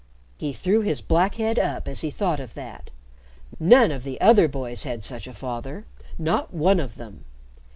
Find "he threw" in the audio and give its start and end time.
0.39-0.81